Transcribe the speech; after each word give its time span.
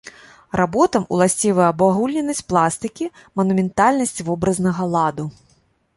Работам 0.59 1.03
уласцівы 1.17 1.63
абагульненасць 1.71 2.43
пластыкі, 2.53 3.11
манументальнасць 3.41 4.25
вобразнага 4.31 4.93
ладу. 4.97 5.33